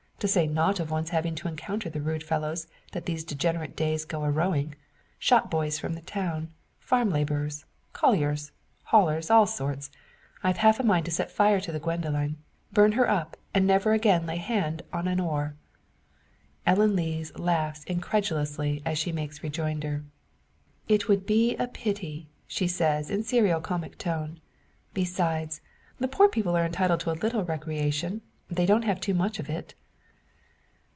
[0.21, 3.75] To say nought of one's having to encounter the rude fellows that in these degenerate
[3.75, 4.75] days go a rowing
[5.17, 6.47] shopboys from the towns,
[6.79, 8.51] farm labourers, colliers,
[8.91, 9.89] hauliers, all sorts.
[10.43, 12.35] I've half a mind to set fire to the Gwendoline,
[12.71, 15.55] burn her up, and never again lay hand on an oar."
[16.67, 20.03] Ellen Lees laughs incredulously as she makes rejoinder.
[20.87, 24.39] "It would be a pity," she says, in serio comic tone.
[24.93, 25.61] "Besides,
[25.99, 28.21] the poor people are entitled to a little recreation.
[28.51, 29.73] They don't have too much of it."